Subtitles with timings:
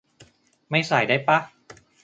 [0.69, 1.37] ไม่ใส่ได้ป๊ะ